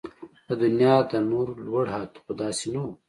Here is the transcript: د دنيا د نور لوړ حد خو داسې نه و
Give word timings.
د 0.47 0.49
دنيا 0.63 0.95
د 1.11 1.13
نور 1.31 1.47
لوړ 1.65 1.85
حد 1.95 2.11
خو 2.23 2.31
داسې 2.41 2.65
نه 2.73 2.79
و 2.85 2.87